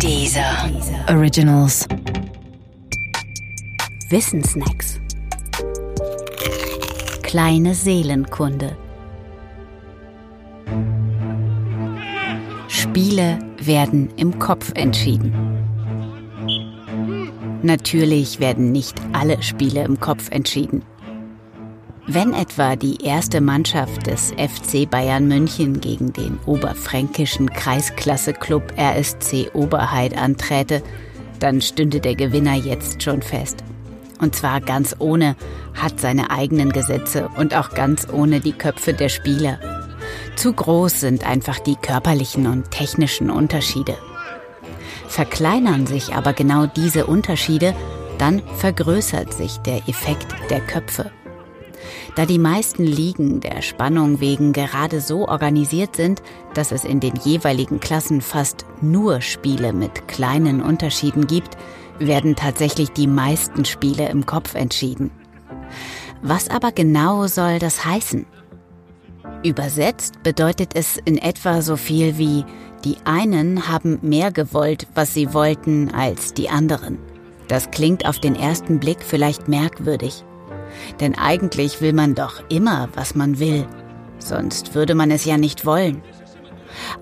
Dieser 0.00 0.70
Originals. 1.08 1.86
Wissensnacks. 4.10 5.00
Kleine 7.22 7.74
Seelenkunde. 7.74 8.76
Spiele 12.68 13.38
werden 13.58 14.10
im 14.16 14.38
Kopf 14.38 14.72
entschieden. 14.74 15.32
Natürlich 17.62 18.40
werden 18.40 18.72
nicht 18.72 19.00
alle 19.12 19.42
Spiele 19.42 19.84
im 19.84 19.98
Kopf 20.00 20.30
entschieden. 20.30 20.82
Wenn 22.06 22.34
etwa 22.34 22.76
die 22.76 23.02
erste 23.02 23.40
Mannschaft 23.40 24.06
des 24.06 24.32
FC 24.32 24.88
Bayern 24.88 25.26
München 25.26 25.80
gegen 25.80 26.12
den 26.12 26.38
oberfränkischen 26.44 27.50
Kreisklasse-Club 27.50 28.74
RSC 28.76 29.50
Oberheid 29.54 30.16
anträte, 30.16 30.82
dann 31.40 31.62
stünde 31.62 32.00
der 32.00 32.14
Gewinner 32.14 32.56
jetzt 32.56 33.02
schon 33.02 33.22
fest. 33.22 33.64
Und 34.20 34.36
zwar 34.36 34.60
ganz 34.60 34.94
ohne, 34.98 35.34
hat 35.72 35.98
seine 35.98 36.30
eigenen 36.30 36.72
Gesetze 36.72 37.30
und 37.38 37.54
auch 37.54 37.70
ganz 37.70 38.06
ohne 38.12 38.40
die 38.40 38.52
Köpfe 38.52 38.92
der 38.92 39.08
Spieler. 39.08 39.58
Zu 40.36 40.52
groß 40.52 41.00
sind 41.00 41.26
einfach 41.26 41.58
die 41.58 41.76
körperlichen 41.76 42.46
und 42.46 42.70
technischen 42.70 43.30
Unterschiede. 43.30 43.96
Verkleinern 45.08 45.86
sich 45.86 46.14
aber 46.14 46.34
genau 46.34 46.66
diese 46.66 47.06
Unterschiede, 47.06 47.74
dann 48.18 48.42
vergrößert 48.56 49.32
sich 49.32 49.56
der 49.58 49.88
Effekt 49.88 50.34
der 50.50 50.60
Köpfe. 50.60 51.10
Da 52.16 52.26
die 52.26 52.38
meisten 52.38 52.84
Ligen 52.84 53.40
der 53.40 53.62
Spannung 53.62 54.20
wegen 54.20 54.52
gerade 54.52 55.00
so 55.00 55.28
organisiert 55.28 55.96
sind, 55.96 56.22
dass 56.54 56.72
es 56.72 56.84
in 56.84 57.00
den 57.00 57.14
jeweiligen 57.16 57.80
Klassen 57.80 58.20
fast 58.20 58.64
nur 58.80 59.20
Spiele 59.20 59.72
mit 59.72 60.08
kleinen 60.08 60.62
Unterschieden 60.62 61.26
gibt, 61.26 61.56
werden 61.98 62.36
tatsächlich 62.36 62.90
die 62.90 63.06
meisten 63.06 63.64
Spiele 63.64 64.08
im 64.08 64.26
Kopf 64.26 64.54
entschieden. 64.54 65.10
Was 66.22 66.48
aber 66.48 66.72
genau 66.72 67.26
soll 67.26 67.58
das 67.58 67.84
heißen? 67.84 68.26
Übersetzt 69.42 70.22
bedeutet 70.22 70.70
es 70.74 70.96
in 71.04 71.18
etwa 71.18 71.60
so 71.60 71.76
viel 71.76 72.18
wie, 72.18 72.44
die 72.84 72.96
einen 73.04 73.68
haben 73.68 73.98
mehr 74.02 74.30
gewollt, 74.32 74.86
was 74.94 75.14
sie 75.14 75.32
wollten, 75.34 75.90
als 75.90 76.34
die 76.34 76.48
anderen. 76.48 76.98
Das 77.48 77.70
klingt 77.70 78.06
auf 78.06 78.18
den 78.18 78.36
ersten 78.36 78.80
Blick 78.80 79.02
vielleicht 79.02 79.48
merkwürdig. 79.48 80.24
Denn 81.00 81.16
eigentlich 81.16 81.80
will 81.80 81.92
man 81.92 82.14
doch 82.14 82.42
immer, 82.48 82.88
was 82.94 83.14
man 83.14 83.38
will. 83.38 83.66
Sonst 84.18 84.74
würde 84.74 84.94
man 84.94 85.10
es 85.10 85.24
ja 85.24 85.36
nicht 85.36 85.66
wollen. 85.66 86.02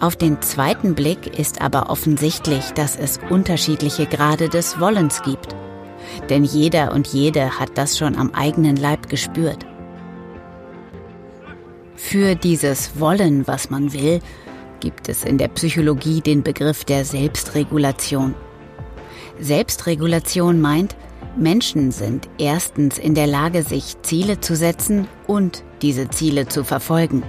Auf 0.00 0.16
den 0.16 0.40
zweiten 0.42 0.94
Blick 0.94 1.38
ist 1.38 1.60
aber 1.60 1.90
offensichtlich, 1.90 2.72
dass 2.72 2.96
es 2.96 3.20
unterschiedliche 3.28 4.06
Grade 4.06 4.48
des 4.48 4.80
Wollens 4.80 5.22
gibt. 5.22 5.54
Denn 6.28 6.44
jeder 6.44 6.92
und 6.92 7.08
jede 7.08 7.58
hat 7.58 7.70
das 7.76 7.98
schon 7.98 8.16
am 8.16 8.32
eigenen 8.32 8.76
Leib 8.76 9.08
gespürt. 9.08 9.66
Für 11.94 12.34
dieses 12.34 12.98
Wollen, 12.98 13.46
was 13.46 13.70
man 13.70 13.92
will, 13.92 14.20
gibt 14.80 15.08
es 15.08 15.22
in 15.24 15.38
der 15.38 15.48
Psychologie 15.48 16.20
den 16.20 16.42
Begriff 16.42 16.84
der 16.84 17.04
Selbstregulation. 17.04 18.34
Selbstregulation 19.38 20.60
meint, 20.60 20.96
Menschen 21.36 21.92
sind 21.92 22.28
erstens 22.38 22.98
in 22.98 23.14
der 23.14 23.26
Lage, 23.26 23.62
sich 23.62 23.96
Ziele 24.02 24.40
zu 24.40 24.56
setzen 24.56 25.06
und 25.26 25.62
diese 25.80 26.08
Ziele 26.08 26.48
zu 26.48 26.64
verfolgen. 26.64 27.22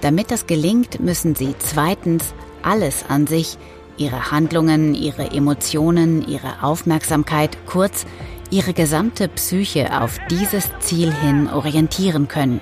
Damit 0.00 0.30
das 0.30 0.46
gelingt, 0.46 1.00
müssen 1.00 1.34
sie 1.34 1.54
zweitens 1.58 2.34
alles 2.62 3.04
an 3.08 3.26
sich, 3.26 3.58
ihre 3.96 4.30
Handlungen, 4.30 4.94
ihre 4.94 5.30
Emotionen, 5.30 6.26
ihre 6.26 6.62
Aufmerksamkeit, 6.62 7.58
kurz 7.66 8.06
ihre 8.50 8.72
gesamte 8.72 9.28
Psyche 9.28 10.00
auf 10.00 10.18
dieses 10.30 10.70
Ziel 10.80 11.12
hin 11.12 11.48
orientieren 11.48 12.28
können. 12.28 12.60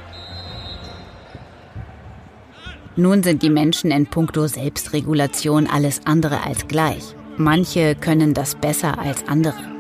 Nun 2.97 3.23
sind 3.23 3.43
die 3.43 3.51
Menschen 3.51 3.91
in 3.91 4.07
puncto 4.07 4.47
Selbstregulation 4.47 5.67
alles 5.67 6.01
andere 6.07 6.43
als 6.45 6.67
gleich. 6.67 7.15
Manche 7.37 7.95
können 7.95 8.33
das 8.33 8.55
besser 8.55 8.99
als 8.99 9.29
andere. 9.29 9.76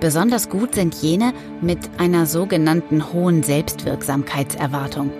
Besonders 0.00 0.48
gut 0.50 0.74
sind 0.74 0.94
jene 0.94 1.32
mit 1.60 1.78
einer 1.98 2.26
sogenannten 2.26 3.12
hohen 3.12 3.42
Selbstwirksamkeitserwartung. 3.42 5.10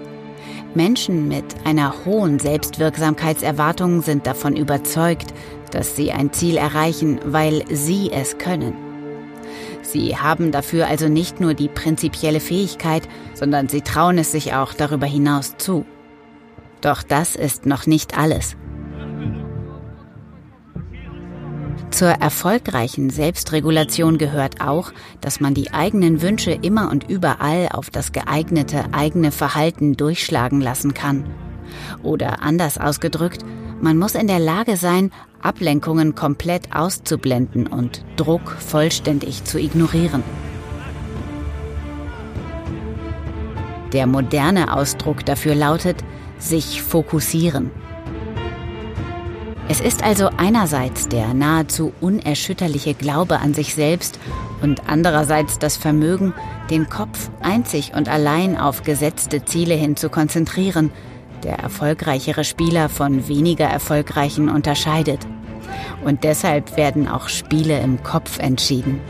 Menschen 0.75 1.29
mit 1.29 1.45
einer 1.65 2.05
hohen 2.05 2.39
Selbstwirksamkeitserwartung 2.39 4.03
sind 4.03 4.27
davon 4.27 4.55
überzeugt, 4.57 5.33
dass 5.71 5.97
sie 5.97 6.13
ein 6.13 6.33
Ziel 6.33 6.59
erreichen, 6.59 7.19
weil 7.25 7.65
sie 7.71 8.13
es 8.13 8.37
können. 8.37 8.75
Sie 9.81 10.17
haben 10.19 10.53
dafür 10.53 10.87
also 10.89 11.09
nicht 11.09 11.41
nur 11.41 11.55
die 11.55 11.69
prinzipielle 11.69 12.41
Fähigkeit, 12.41 13.09
sondern 13.35 13.69
sie 13.69 13.81
trauen 13.81 14.19
es 14.19 14.33
sich 14.33 14.53
auch 14.53 14.75
darüber 14.75 15.07
hinaus 15.07 15.57
zu. 15.57 15.87
Doch 16.83 17.03
das 17.03 17.35
ist 17.35 17.65
noch 17.65 17.87
nicht 17.87 18.19
alles. 18.19 18.57
Zur 21.91 22.09
erfolgreichen 22.09 23.11
Selbstregulation 23.11 24.19
gehört 24.19 24.61
auch, 24.61 24.93
dass 25.21 25.41
man 25.41 25.55
die 25.55 25.73
eigenen 25.73 26.21
Wünsche 26.21 26.51
immer 26.51 26.91
und 26.91 27.09
überall 27.09 27.69
auf 27.73 27.91
das 27.91 28.13
geeignete 28.13 28.85
eigene 28.93 29.33
Verhalten 29.33 29.97
durchschlagen 29.97 30.61
lassen 30.61 30.93
kann. 30.93 31.25
Oder 32.03 32.43
anders 32.43 32.79
ausgedrückt, 32.79 33.45
man 33.81 33.99
muss 33.99 34.15
in 34.15 34.27
der 34.27 34.39
Lage 34.39 34.77
sein, 34.77 35.11
Ablenkungen 35.41 36.15
komplett 36.15 36.75
auszublenden 36.75 37.67
und 37.67 38.05
Druck 38.17 38.51
vollständig 38.59 39.45
zu 39.45 39.59
ignorieren. 39.59 40.23
Der 43.93 44.07
moderne 44.07 44.75
Ausdruck 44.75 45.25
dafür 45.25 45.55
lautet, 45.55 46.03
sich 46.39 46.83
fokussieren. 46.83 47.71
Es 49.69 49.81
ist 49.81 50.05
also 50.05 50.31
einerseits 50.37 51.09
der 51.09 51.35
nahezu 51.35 51.93
unerschütterliche 52.01 52.95
Glaube 52.95 53.41
an 53.41 53.53
sich 53.53 53.75
selbst 53.75 54.21
und 54.63 54.89
andererseits 54.89 55.59
das 55.59 55.77
Vermögen, 55.77 56.35
den 56.71 56.89
Kopf 56.89 57.31
einzig 57.41 57.93
und 57.93 58.09
allein 58.09 58.57
auf 58.57 58.85
gesetzte 58.85 59.45
Ziele 59.45 59.75
hin 59.75 59.97
zu 59.97 60.09
konzentrieren, 60.09 60.93
der 61.43 61.59
erfolgreichere 61.59 62.45
Spieler 62.45 62.89
von 62.89 63.27
weniger 63.27 63.67
erfolgreichen 63.67 64.49
unterscheidet. 64.49 65.27
Und 66.05 66.23
deshalb 66.23 66.77
werden 66.77 67.09
auch 67.09 67.29
Spiele 67.29 67.81
im 67.81 68.03
Kopf 68.05 68.39
entschieden. 68.39 69.01